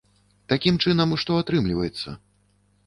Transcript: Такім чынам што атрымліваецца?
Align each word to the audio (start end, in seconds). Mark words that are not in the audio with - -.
Такім 0.53 0.79
чынам 0.85 1.15
што 1.25 1.39
атрымліваецца? 1.43 2.17